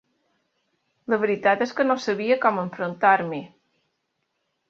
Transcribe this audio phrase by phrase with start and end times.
[1.13, 3.45] La veritat és que no sabia com enfrontar-m'hi.